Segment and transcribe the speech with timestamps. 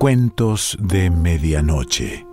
[0.00, 2.26] Cuentos de Medianoche.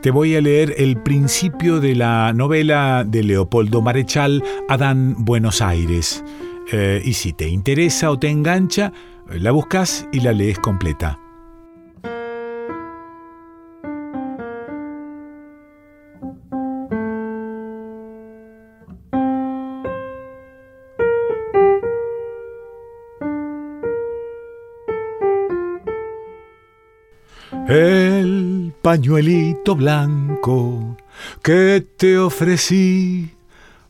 [0.00, 6.22] Te voy a leer el principio de la novela de Leopoldo Marechal, Adán Buenos Aires.
[6.70, 8.92] Eh, y si te interesa o te engancha,
[9.28, 11.18] la buscas y la lees completa.
[28.90, 30.96] Pañuelito blanco
[31.44, 33.30] que te ofrecí,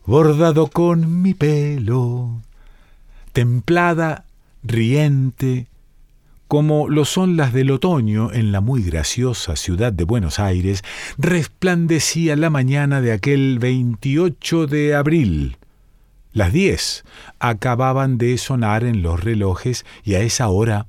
[0.05, 2.43] bordado con mi pelo,
[3.33, 4.25] templada,
[4.61, 5.65] riente,
[6.47, 10.83] como lo son las del otoño en la muy graciosa ciudad de Buenos Aires,
[11.17, 15.57] resplandecía la mañana de aquel 28 de abril.
[16.31, 17.05] Las diez
[17.39, 20.85] acababan de sonar en los relojes y a esa hora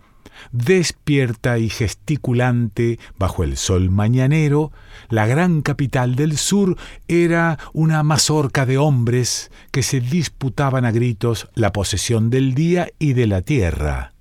[0.51, 4.73] despierta y gesticulante bajo el sol mañanero,
[5.09, 6.77] la gran capital del sur
[7.09, 13.13] era una mazorca de hombres que se disputaban a gritos la posesión del día y
[13.13, 14.13] de la tierra.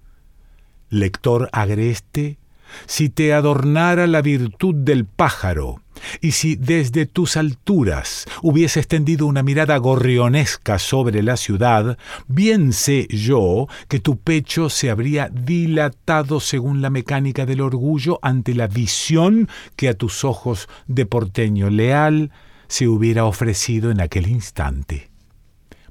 [0.89, 2.37] Lector agreste,
[2.85, 5.81] si te adornara la virtud del pájaro,
[6.21, 13.07] y si desde tus alturas hubiese extendido una mirada gorrionesca sobre la ciudad, bien sé
[13.09, 19.49] yo que tu pecho se habría dilatado según la mecánica del orgullo ante la visión
[19.75, 22.31] que a tus ojos de porteño leal
[22.67, 25.09] se hubiera ofrecido en aquel instante.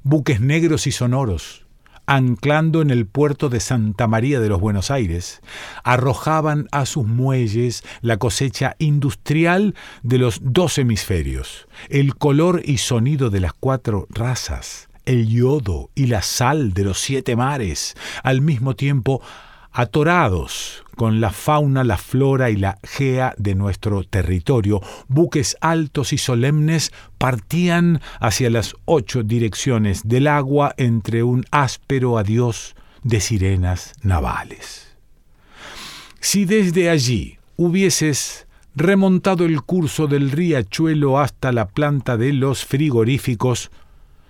[0.03, 1.65] Buques negros y sonoros,
[2.11, 5.39] anclando en el puerto de Santa María de los Buenos Aires,
[5.85, 13.29] arrojaban a sus muelles la cosecha industrial de los dos hemisferios, el color y sonido
[13.29, 18.75] de las cuatro razas, el yodo y la sal de los siete mares, al mismo
[18.75, 19.21] tiempo
[19.71, 24.81] atorados con la fauna, la flora y la gea de nuestro territorio.
[25.07, 32.75] Buques altos y solemnes partían hacia las ocho direcciones del agua entre un áspero adiós
[33.01, 34.95] de sirenas navales.
[36.19, 38.45] Si desde allí hubieses
[38.75, 43.71] remontado el curso del riachuelo hasta la planta de los frigoríficos,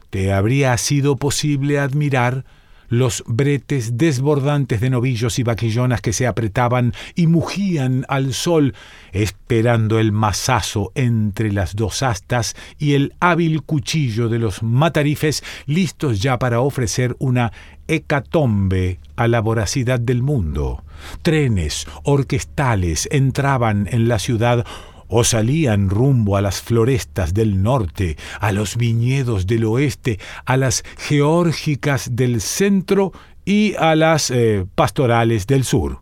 [0.10, 2.46] te habría sido posible admirar
[2.92, 8.76] los bretes desbordantes de novillos y vaquillonas que se apretaban y mugían al sol,
[9.14, 16.22] esperando el mazazo entre las dos astas y el hábil cuchillo de los matarifes listos
[16.22, 17.54] ya para ofrecer una
[17.88, 20.84] hecatombe a la voracidad del mundo.
[21.22, 24.66] Trenes orquestales entraban en la ciudad
[25.12, 30.84] o salían rumbo a las florestas del norte, a los viñedos del oeste, a las
[30.98, 33.12] geórgicas del centro
[33.44, 36.00] y a las eh, pastorales del sur.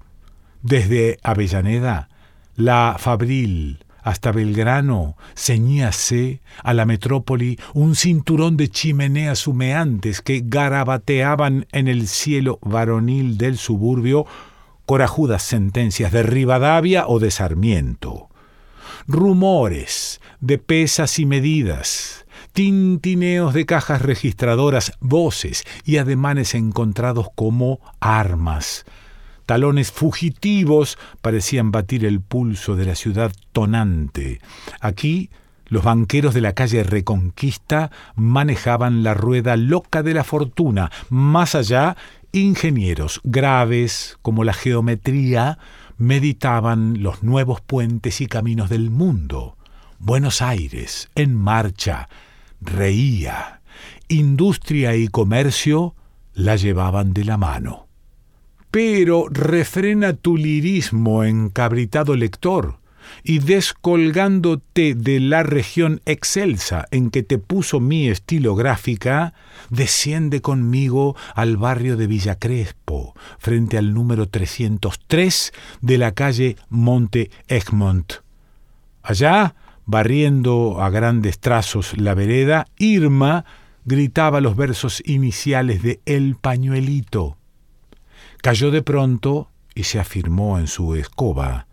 [0.62, 2.08] Desde Avellaneda,
[2.56, 11.66] la Fabril, hasta Belgrano ceñíase a la metrópoli un cinturón de chimeneas humeantes que garabateaban
[11.72, 14.26] en el cielo varonil del suburbio
[14.86, 18.28] corajudas sentencias de Rivadavia o de Sarmiento
[19.08, 28.86] rumores de pesas y medidas, tintineos de cajas registradoras, voces y ademanes encontrados como armas.
[29.46, 34.40] Talones fugitivos parecían batir el pulso de la ciudad tonante.
[34.80, 35.32] Aquí
[35.66, 40.92] los banqueros de la calle Reconquista manejaban la rueda loca de la fortuna.
[41.09, 41.96] Más allá,
[42.32, 45.58] ingenieros graves como la geometría
[46.00, 49.58] meditaban los nuevos puentes y caminos del mundo.
[50.00, 52.10] Buenos Aires, en marcha,
[52.62, 53.62] reía.
[54.08, 55.94] Industria y comercio
[56.34, 57.88] la llevaban de la mano.
[58.72, 62.80] Pero refrena tu lirismo, encabritado lector
[63.24, 69.34] y descolgándote de la región excelsa en que te puso mi estilográfica,
[69.70, 77.32] desciende conmigo al barrio de Villa Crespo, frente al número 303 de la calle Monte
[77.47, 78.14] Egmont.
[79.03, 83.46] Allá, barriendo a grandes trazos la vereda, Irma
[83.85, 87.38] gritaba los versos iniciales de El pañuelito.
[88.41, 91.67] Cayó de pronto y se afirmó en su escoba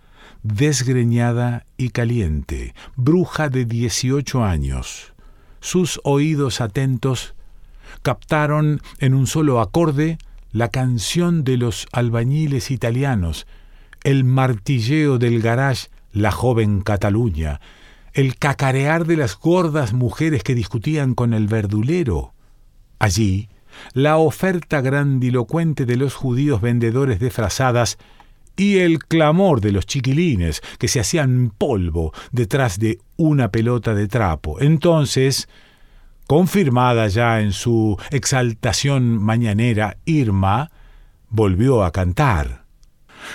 [0.47, 5.13] desgreñada y caliente, bruja de dieciocho años.
[5.61, 7.35] Sus oídos atentos
[8.03, 10.19] captaron en un solo acorde
[10.53, 13.47] la canción de los albañiles italianos,
[14.05, 17.61] el martilleo del garage La joven Cataluña,
[18.15, 22.33] el cacarear de las gordas mujeres que discutían con el verdulero.
[22.99, 23.49] Allí,
[23.93, 27.99] la oferta grandilocuente de los judíos vendedores de frazadas
[28.56, 34.08] y el clamor de los chiquilines que se hacían polvo detrás de una pelota de
[34.08, 34.61] trapo.
[34.61, 35.49] Entonces,
[36.26, 40.70] confirmada ya en su exaltación mañanera, Irma
[41.29, 42.64] volvió a cantar.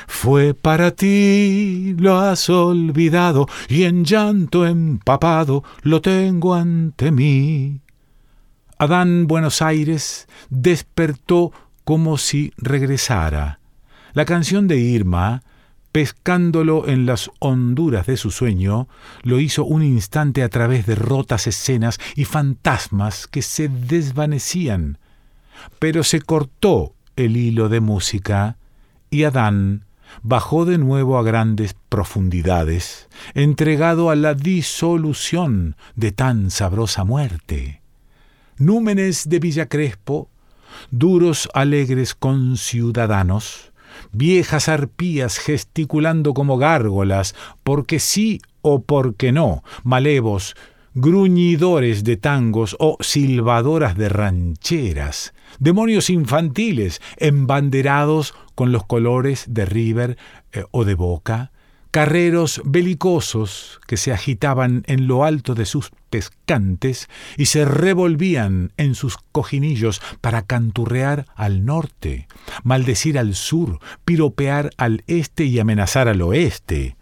[0.07, 7.81] Fue para ti, lo has olvidado, y en llanto empapado lo tengo ante mí.
[8.77, 11.51] Adán Buenos Aires despertó
[11.83, 13.60] como si regresara.
[14.13, 15.43] La canción de Irma,
[15.91, 18.87] pescándolo en las honduras de su sueño,
[19.23, 24.97] lo hizo un instante a través de rotas escenas y fantasmas que se desvanecían.
[25.79, 28.57] Pero se cortó el hilo de música
[29.09, 29.85] y Adán
[30.23, 37.81] bajó de nuevo a grandes profundidades, entregado a la disolución de tan sabrosa muerte.
[38.57, 40.29] Númenes de Villa Crespo,
[40.91, 43.70] duros alegres conciudadanos,
[44.11, 50.55] viejas arpías gesticulando como gárgolas, porque sí o porque no, malevos,
[50.93, 60.17] gruñidores de tangos o silbadoras de rancheras, demonios infantiles embanderados con los colores de River
[60.51, 61.50] eh, o de Boca,
[61.91, 68.95] carreros belicosos que se agitaban en lo alto de sus pescantes y se revolvían en
[68.95, 72.27] sus cojinillos para canturrear al norte,
[72.63, 76.95] maldecir al sur, piropear al este y amenazar al oeste.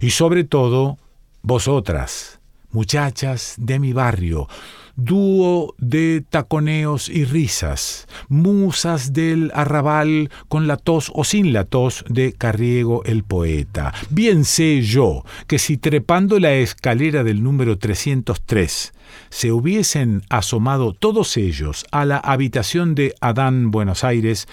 [0.00, 0.98] Y sobre todo,
[1.42, 2.40] vosotras,
[2.74, 4.48] muchachas de mi barrio,
[4.96, 12.04] dúo de taconeos y risas, musas del arrabal con la tos o sin la tos
[12.08, 13.94] de Carriego el poeta.
[14.10, 18.92] Bien sé yo que si trepando la escalera del número 303
[19.30, 24.48] se hubiesen asomado todos ellos a la habitación de Adán Buenos Aires,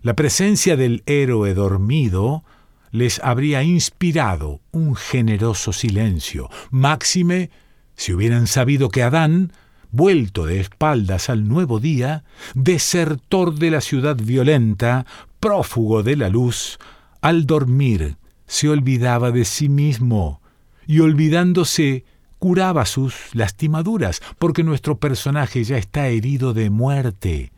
[0.00, 2.42] la presencia del héroe dormido
[2.90, 7.50] les habría inspirado un generoso silencio, máxime
[7.96, 9.52] si hubieran sabido que Adán,
[9.90, 15.06] vuelto de espaldas al nuevo día, desertor de la ciudad violenta,
[15.40, 16.78] prófugo de la luz,
[17.20, 18.16] al dormir
[18.46, 20.40] se olvidaba de sí mismo
[20.86, 22.04] y olvidándose
[22.38, 27.50] curaba sus lastimaduras, porque nuestro personaje ya está herido de muerte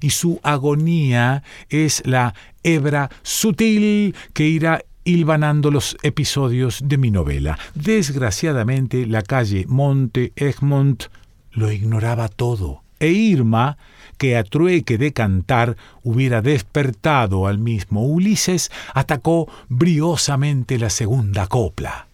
[0.00, 7.58] y su agonía es la hebra sutil que irá hilvanando los episodios de mi novela.
[7.74, 11.04] Desgraciadamente, la calle Monte Egmont
[11.52, 13.76] lo ignoraba todo, e Irma,
[14.18, 22.08] que a trueque de cantar hubiera despertado al mismo Ulises, atacó briosamente la segunda copla.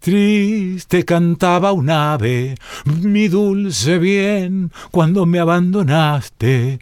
[0.00, 2.54] Triste cantaba un ave,
[2.84, 6.78] mi dulce bien, cuando me abandonaste.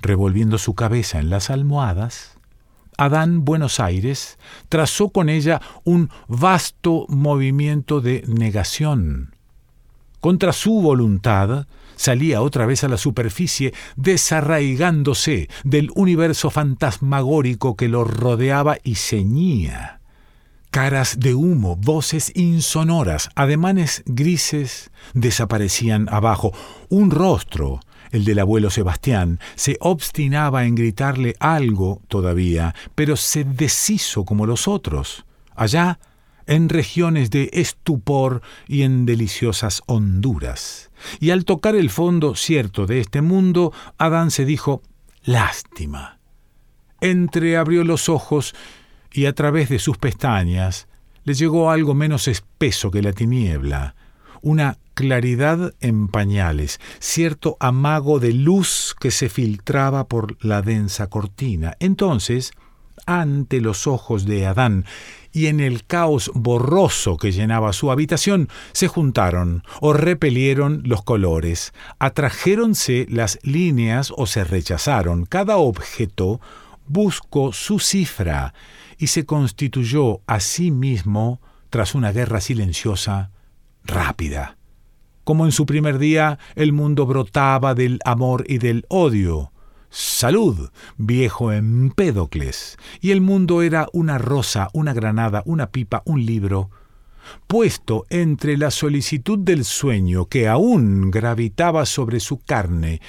[0.00, 2.37] Revolviendo su cabeza en las almohadas,
[2.98, 9.34] Adán Buenos Aires trazó con ella un vasto movimiento de negación.
[10.20, 18.02] Contra su voluntad, salía otra vez a la superficie, desarraigándose del universo fantasmagórico que lo
[18.02, 20.00] rodeaba y ceñía.
[20.70, 26.52] Caras de humo, voces insonoras, ademanes grises desaparecían abajo.
[26.88, 34.24] Un rostro el del abuelo Sebastián, se obstinaba en gritarle algo todavía, pero se deshizo
[34.24, 35.24] como los otros,
[35.54, 35.98] allá
[36.46, 40.90] en regiones de estupor y en deliciosas honduras.
[41.20, 44.82] Y al tocar el fondo cierto de este mundo, Adán se dijo,
[45.22, 46.18] lástima.
[47.00, 48.54] Entreabrió los ojos
[49.12, 50.88] y a través de sus pestañas
[51.24, 53.94] le llegó algo menos espeso que la tiniebla,
[54.40, 61.76] una claridad en pañales, cierto amago de luz que se filtraba por la densa cortina.
[61.78, 62.50] Entonces,
[63.06, 64.86] ante los ojos de Adán
[65.30, 71.72] y en el caos borroso que llenaba su habitación, se juntaron o repelieron los colores,
[72.00, 75.26] atrajéronse las líneas o se rechazaron.
[75.26, 76.40] Cada objeto
[76.88, 78.52] buscó su cifra
[78.98, 81.40] y se constituyó a sí mismo,
[81.70, 83.30] tras una guerra silenciosa,
[83.84, 84.57] rápida.
[85.28, 89.52] Como en su primer día el mundo brotaba del amor y del odio.
[89.90, 92.78] Salud, viejo Empédocles.
[93.02, 96.70] Y el mundo era una rosa, una granada, una pipa, un libro,
[97.46, 103.02] puesto entre la solicitud del sueño que aún gravitaba sobre su carne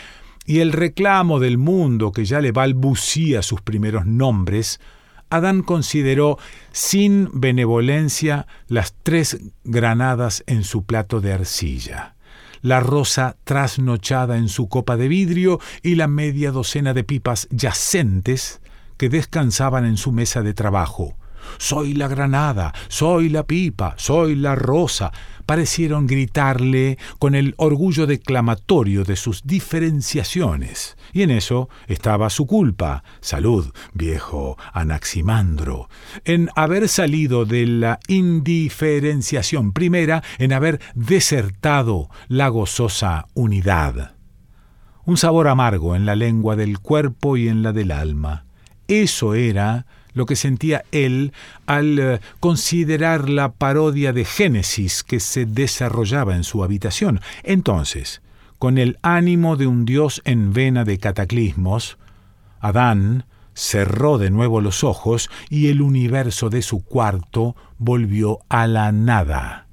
[0.46, 4.82] y el reclamo del mundo que ya le balbucía sus primeros nombres,
[5.30, 6.38] Adán consideró
[6.72, 12.16] sin benevolencia las tres granadas en su plato de arcilla.
[12.62, 18.60] la rosa trasnochada en su copa de vidrio y la media docena de pipas yacentes
[18.98, 21.16] que descansaban en su mesa de trabajo.
[21.58, 25.12] Soy la granada, soy la pipa, soy la rosa,
[25.46, 30.96] parecieron gritarle con el orgullo declamatorio de sus diferenciaciones.
[31.12, 35.90] Y en eso estaba su culpa, salud, viejo Anaximandro,
[36.24, 44.16] en haber salido de la indiferenciación primera, en haber desertado la gozosa unidad.
[45.06, 48.46] Un sabor amargo en la lengua del cuerpo y en la del alma.
[48.88, 49.88] Eso era
[50.20, 51.32] lo que sentía él
[51.66, 57.22] al eh, considerar la parodia de Génesis que se desarrollaba en su habitación.
[57.44, 58.22] Entonces,
[58.58, 61.98] con el ánimo de un dios en vena de cataclismos,
[62.60, 63.24] Adán
[63.54, 69.69] cerró de nuevo los ojos y el universo de su cuarto volvió a la nada.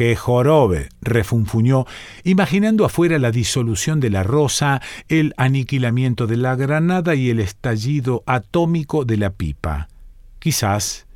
[0.00, 0.88] ¡Qué jorobe!
[1.02, 1.84] refunfuñó,
[2.24, 8.22] imaginando afuera la disolución de la rosa, el aniquilamiento de la granada y el estallido
[8.24, 9.90] atómico de la pipa.
[10.38, 11.06] Quizás,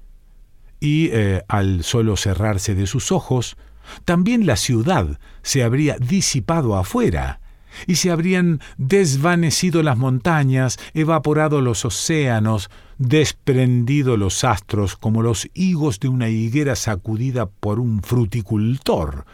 [0.80, 3.56] y eh, al solo cerrarse de sus ojos,
[4.04, 7.40] también la ciudad se habría disipado afuera,
[7.86, 16.00] y se habrían desvanecido las montañas, evaporado los océanos, desprendido los astros como los higos
[16.00, 19.26] de una higuera sacudida por un fruticultor.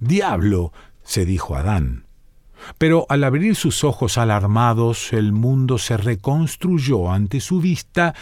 [0.00, 0.72] Diablo,
[1.02, 2.06] se dijo Adán.
[2.78, 8.14] Pero al abrir sus ojos alarmados, el mundo se reconstruyó ante su vista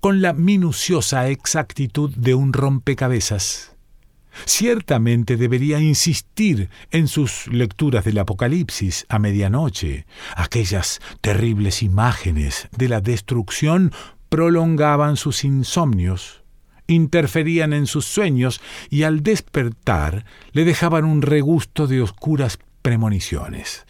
[0.00, 3.73] con la minuciosa exactitud de un rompecabezas.
[4.44, 10.06] Ciertamente debería insistir en sus lecturas del Apocalipsis a medianoche.
[10.36, 13.92] Aquellas terribles imágenes de la destrucción
[14.28, 16.42] prolongaban sus insomnios,
[16.86, 18.60] interferían en sus sueños
[18.90, 23.86] y al despertar le dejaban un regusto de oscuras premoniciones.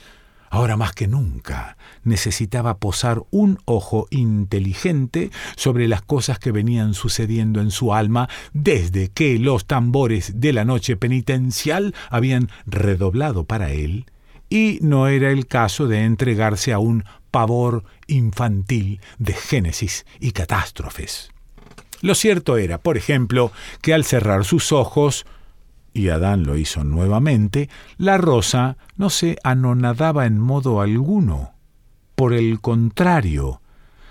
[0.54, 7.61] Ahora más que nunca necesitaba posar un ojo inteligente sobre las cosas que venían sucediendo
[7.61, 14.06] en su alma desde que los tambores de la noche penitencial habían redoblado para él,
[14.49, 21.32] y no era el caso de entregarse a un pavor infantil de génesis y catástrofes.
[22.00, 23.50] Lo cierto era, por ejemplo,
[23.82, 25.26] que al cerrar sus ojos
[25.94, 31.52] y Adán lo hizo nuevamente, la rosa no se anonadaba en modo alguno.
[32.16, 33.62] Por el contrario,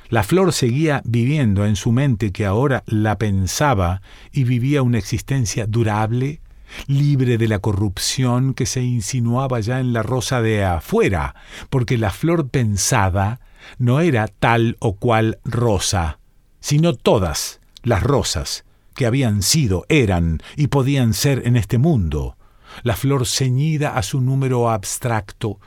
[0.10, 5.68] la flor seguía viviendo en su mente que ahora la pensaba y vivía una existencia
[5.68, 6.42] durable,
[6.88, 11.36] libre de la corrupción que se insinuaba ya en la rosa de afuera,
[11.70, 13.42] porque la flor pensada
[13.78, 16.20] no era tal o cual rosa,
[16.60, 22.38] sino todas las rosas que habían sido, eran y podían ser en este mundo,
[22.84, 25.60] la flor ceñida a su número abstracto,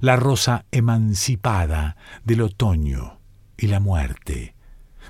[0.00, 3.20] la rosa emancipada del otoño
[3.56, 4.54] y la muerte,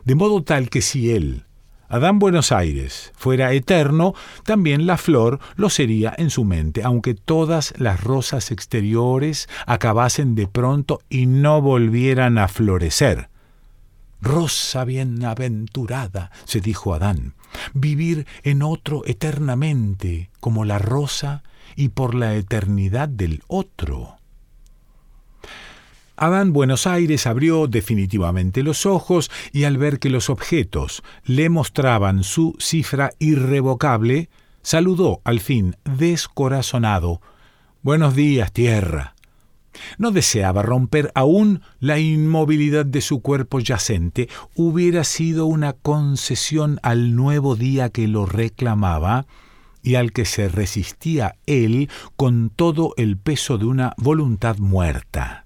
[0.04, 1.44] de modo tal que si él,
[1.90, 7.72] Adán Buenos Aires, fuera eterno, también la flor lo sería en su mente, aunque todas
[7.78, 13.30] las rosas exteriores acabasen de pronto y no volvieran a florecer.
[14.20, 17.34] Rosa bienaventurada, se dijo Adán,
[17.74, 21.42] vivir en otro eternamente, como la rosa
[21.76, 24.16] y por la eternidad del otro.
[26.16, 32.24] Adán Buenos Aires abrió definitivamente los ojos y al ver que los objetos le mostraban
[32.24, 34.28] su cifra irrevocable,
[34.62, 37.20] saludó al fin descorazonado.
[37.82, 39.14] Buenos días, tierra.
[39.98, 44.28] No deseaba romper aún la inmovilidad de su cuerpo yacente.
[44.54, 49.26] Hubiera sido una concesión al nuevo día que lo reclamaba
[49.82, 55.44] y al que se resistía él con todo el peso de una voluntad muerta.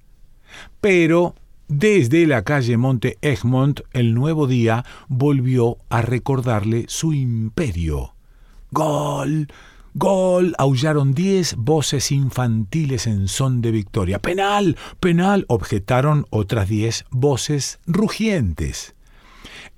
[0.81, 1.35] Pero
[1.69, 8.15] desde la calle Monte Egmont el nuevo día volvió a recordarle su imperio.
[8.71, 9.49] Gol.
[9.95, 14.19] Gol, aullaron diez voces infantiles en son de victoria.
[14.19, 18.95] Penal, penal, objetaron otras diez voces rugientes.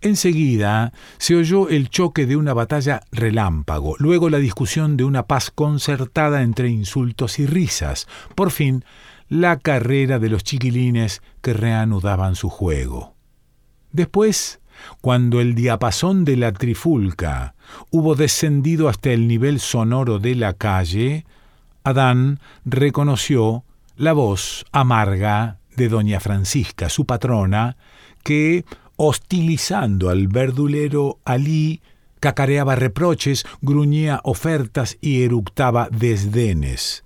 [0.00, 5.50] Enseguida se oyó el choque de una batalla relámpago, luego la discusión de una paz
[5.50, 8.85] concertada entre insultos y risas, por fin
[9.28, 13.14] la carrera de los chiquilines que reanudaban su juego.
[13.90, 14.61] Después
[15.00, 17.54] cuando el diapasón de la trifulca
[17.90, 21.25] hubo descendido hasta el nivel sonoro de la calle,
[21.83, 23.64] Adán reconoció
[23.97, 27.76] la voz amarga de doña Francisca, su patrona,
[28.23, 28.64] que,
[28.97, 31.83] hostilizando al verdulero Alí,
[32.21, 37.04] cacareaba reproches, gruñía ofertas y eructaba desdenes.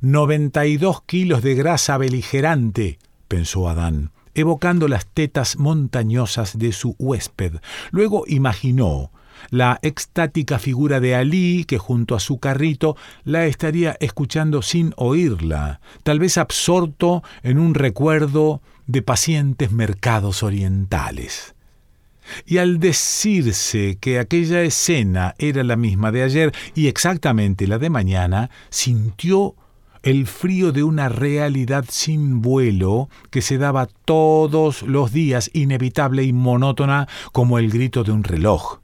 [0.00, 7.54] 92 kilos de grasa beligerante, pensó Adán, evocando las tetas montañosas de su huésped.
[7.90, 9.10] Luego imaginó
[9.50, 15.80] la extática figura de Alí, que junto a su carrito la estaría escuchando sin oírla,
[16.02, 21.54] tal vez absorto en un recuerdo de pacientes mercados orientales.
[22.46, 27.90] Y al decirse que aquella escena era la misma de ayer y exactamente la de
[27.90, 29.54] mañana, sintió
[30.04, 36.34] el frío de una realidad sin vuelo que se daba todos los días, inevitable y
[36.34, 38.80] monótona como el grito de un reloj.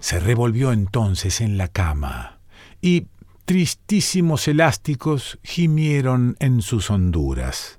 [0.00, 2.38] Se revolvió entonces en la cama
[2.80, 3.08] y
[3.44, 7.78] tristísimos elásticos gimieron en sus honduras.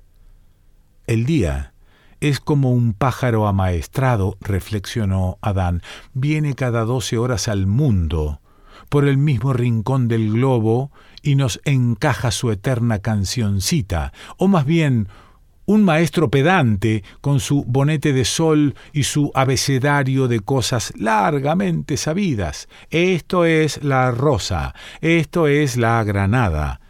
[1.08, 1.74] El día
[2.20, 5.82] es como un pájaro amaestrado, reflexionó Adán,
[6.14, 8.40] viene cada doce horas al mundo,
[8.88, 10.92] por el mismo rincón del globo,
[11.22, 15.08] y nos encaja su eterna cancioncita, o más bien
[15.64, 22.68] un maestro pedante con su bonete de sol y su abecedario de cosas largamente sabidas.
[22.90, 26.80] Esto es la rosa, esto es la granada.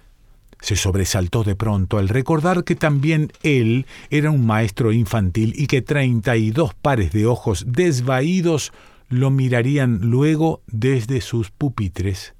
[0.60, 5.82] Se sobresaltó de pronto al recordar que también él era un maestro infantil y que
[5.82, 8.72] treinta y dos pares de ojos desvaídos
[9.08, 12.34] lo mirarían luego desde sus pupitres.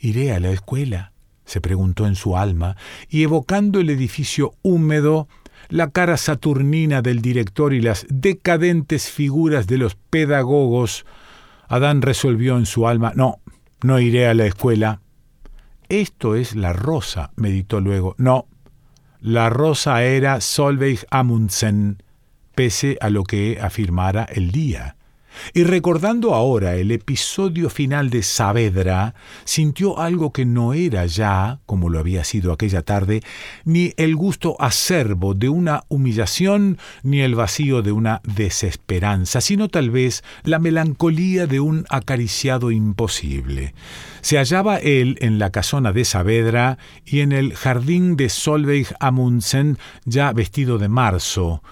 [0.00, 1.12] Iré a la escuela,
[1.44, 2.76] se preguntó en su alma,
[3.08, 5.28] y evocando el edificio húmedo,
[5.68, 11.04] la cara saturnina del director y las decadentes figuras de los pedagogos,
[11.68, 13.38] Adán resolvió en su alma, no,
[13.82, 15.00] no iré a la escuela.
[15.88, 18.14] Esto es la rosa, meditó luego.
[18.18, 18.46] No,
[19.20, 22.02] la rosa era Solveig Amundsen,
[22.54, 24.96] pese a lo que afirmara el día.
[25.54, 31.88] Y recordando ahora el episodio final de Saavedra, sintió algo que no era ya, como
[31.88, 33.22] lo había sido aquella tarde,
[33.64, 39.90] ni el gusto acerbo de una humillación, ni el vacío de una desesperanza, sino tal
[39.90, 43.74] vez la melancolía de un acariciado imposible.
[44.20, 49.78] Se hallaba él en la casona de Saavedra y en el jardín de Solveig Amundsen,
[50.04, 51.62] ya vestido de marzo,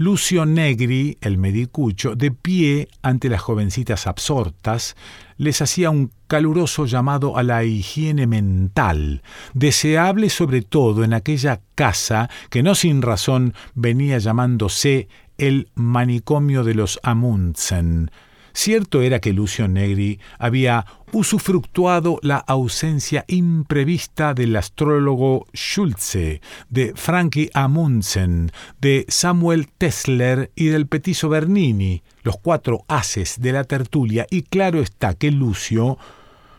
[0.00, 4.94] Lucio Negri, el medicucho, de pie ante las jovencitas absortas,
[5.38, 9.22] les hacía un caluroso llamado a la higiene mental,
[9.54, 16.74] deseable sobre todo en aquella casa que no sin razón venía llamándose el manicomio de
[16.74, 18.12] los Amundsen,
[18.60, 27.50] Cierto era que Lucio Negri había usufructuado la ausencia imprevista del astrólogo Schulze, de Frankie
[27.54, 34.42] Amundsen, de Samuel Tesler y del petiso Bernini, los cuatro haces de la tertulia, y
[34.42, 35.96] claro está que Lucio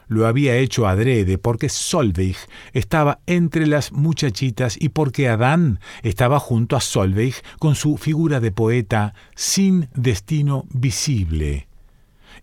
[0.08, 2.38] lo había hecho adrede porque Solveig
[2.72, 8.54] estaba entre las muchachitas y porque Adán estaba junto a Solveig con su figura de
[8.54, 11.69] poeta sin destino visible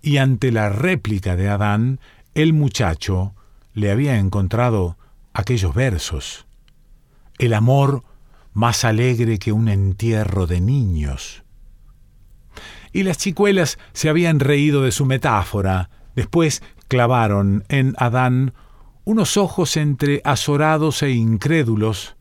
[0.02, 2.00] y ante la réplica de Adán,
[2.34, 3.34] el muchacho
[3.74, 4.96] le había encontrado
[5.32, 6.46] aquellos versos.
[7.38, 8.04] El amor
[8.52, 11.44] más alegre que un entierro de niños.
[12.92, 18.54] Y las chicuelas se habían reído de su metáfora, después clavaron en Adán
[19.04, 22.16] unos ojos entre azorados e incrédulos,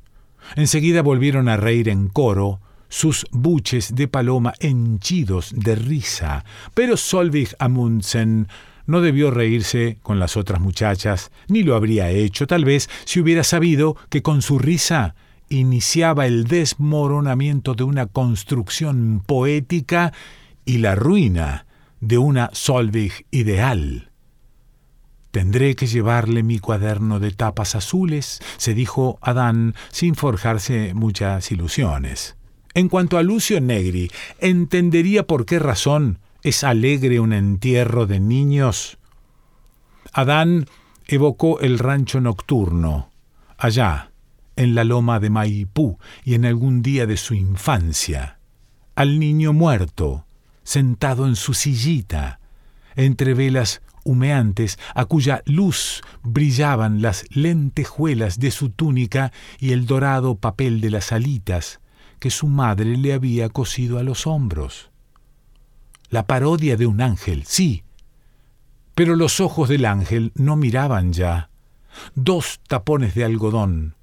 [0.55, 2.59] enseguida volvieron a reír en coro,
[2.95, 8.47] sus buches de paloma henchidos de risa, pero Solvig Amundsen
[8.85, 13.43] no debió reírse con las otras muchachas, ni lo habría hecho tal vez si hubiera
[13.43, 15.13] sabido que con su risa
[15.49, 20.13] iniciaba el desmoronamiento de una construcción poética
[20.63, 21.65] y la ruina
[21.99, 24.09] de una Solvig ideal.
[25.31, 32.37] Tendré que llevarle mi cuaderno de tapas azules, se dijo Adán sin forjarse muchas ilusiones.
[32.75, 38.97] En cuanto a Lucio Negri, ¿entendería por qué razón es alegre un entierro de niños?
[40.11, 40.65] Adán
[41.07, 43.11] evocó el rancho nocturno,
[43.57, 44.11] allá,
[44.57, 48.39] en la loma de Maipú y en algún día de su infancia,
[48.93, 50.25] al niño muerto,
[50.63, 52.41] sentado en su sillita,
[52.97, 60.35] entre velas humeantes a cuya luz brillaban las lentejuelas de su túnica y el dorado
[60.35, 61.79] papel de las alitas,
[62.25, 64.89] que su madre le había cosido a los hombros.
[66.09, 67.83] La parodia de un ángel, sí,
[68.95, 71.51] pero los ojos del ángel no miraban ya.
[72.15, 73.93] Dos tapones de algodón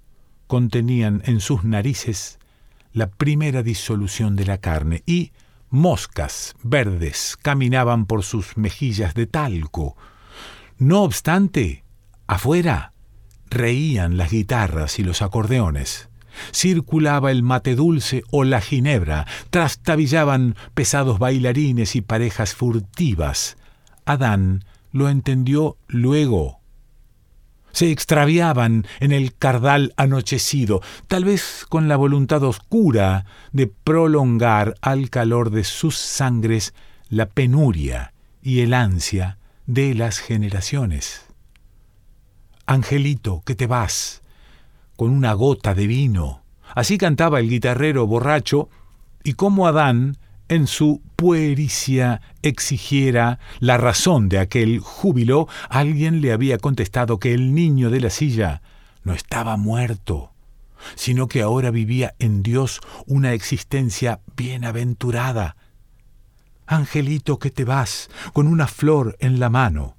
[0.46, 2.38] contenían en sus narices
[2.92, 5.32] la primera disolución de la carne y
[5.68, 9.96] moscas verdes caminaban por sus mejillas de talco.
[10.78, 11.82] No obstante,
[12.28, 12.92] afuera
[13.50, 16.08] reían las guitarras y los acordeones.
[16.52, 23.56] Circulaba el mate dulce o la ginebra, trastabillaban pesados bailarines y parejas furtivas.
[24.04, 26.60] Adán lo entendió luego.
[27.72, 35.08] Se extraviaban en el cardal anochecido, tal vez con la voluntad oscura de prolongar al
[35.08, 36.74] calor de sus sangres
[37.08, 41.26] la penuria y el ansia de las generaciones.
[42.66, 44.21] Angelito, que te vas,
[45.02, 46.44] con una gota de vino.
[46.76, 48.68] Así cantaba el guitarrero borracho,
[49.24, 56.58] y como Adán, en su puericia, exigiera la razón de aquel júbilo, alguien le había
[56.58, 58.62] contestado que el niño de la silla
[59.02, 60.30] no estaba muerto,
[60.94, 65.56] sino que ahora vivía en Dios una existencia bienaventurada.
[66.64, 69.96] Angelito, que te vas, con una flor en la mano.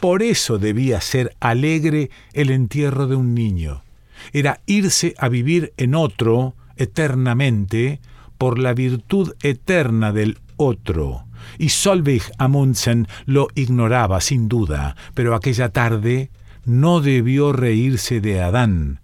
[0.00, 3.83] Por eso debía ser alegre el entierro de un niño.
[4.32, 8.00] Era irse a vivir en otro eternamente
[8.38, 11.24] por la virtud eterna del otro.
[11.58, 16.30] Y Solveig Amundsen lo ignoraba sin duda, pero aquella tarde
[16.64, 19.00] no debió reírse de Adán,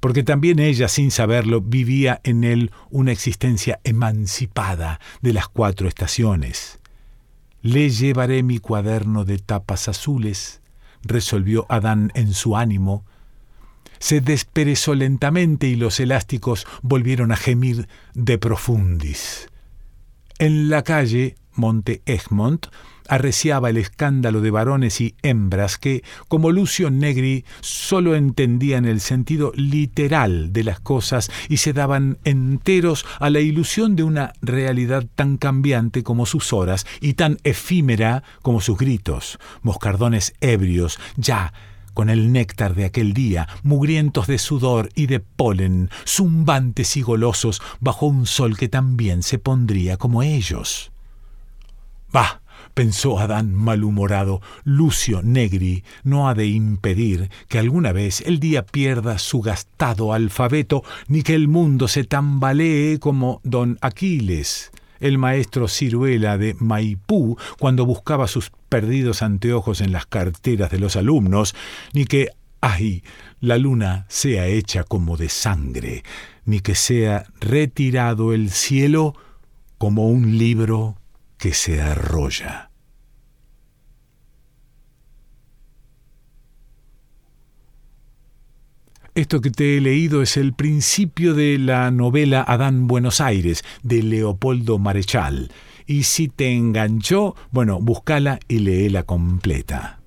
[0.00, 6.78] porque también ella, sin saberlo, vivía en él una existencia emancipada de las cuatro estaciones.
[7.62, 10.62] Le llevaré mi cuaderno de tapas azules,
[11.02, 13.04] resolvió Adán en su ánimo.
[13.98, 19.48] Se desperezó lentamente y los elásticos volvieron a gemir de profundis.
[20.38, 22.66] En la calle Monte Egmont
[23.08, 29.50] arreciaba el escándalo de varones y hembras que, como Lucio Negri, sólo entendían el sentido
[29.56, 35.38] literal de las cosas y se daban enteros a la ilusión de una realidad tan
[35.38, 41.52] cambiante como sus horas y tan efímera como sus gritos, moscardones ebrios, ya
[41.98, 47.60] con el néctar de aquel día, mugrientos de sudor y de polen, zumbantes y golosos
[47.80, 50.92] bajo un sol que también se pondría como ellos.
[52.12, 52.40] Bah,
[52.72, 59.18] pensó Adán malhumorado, Lucio Negri no ha de impedir que alguna vez el día pierda
[59.18, 66.38] su gastado alfabeto, ni que el mundo se tambalee como don Aquiles, el maestro ciruela
[66.38, 71.54] de Maipú, cuando buscaba sus perdidos anteojos en las carteras de los alumnos,
[71.92, 72.30] ni que,
[72.60, 73.02] ay,
[73.40, 76.02] la luna sea hecha como de sangre,
[76.44, 79.14] ni que sea retirado el cielo
[79.78, 80.96] como un libro
[81.38, 82.67] que se arrolla.
[89.18, 94.04] Esto que te he leído es el principio de la novela Adán Buenos Aires, de
[94.04, 95.50] Leopoldo Marechal.
[95.86, 99.98] Y si te enganchó, bueno, búscala y léela completa.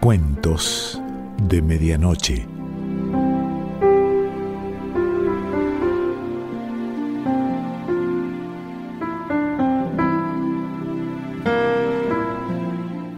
[0.00, 1.00] Cuentos
[1.40, 2.57] de Medianoche.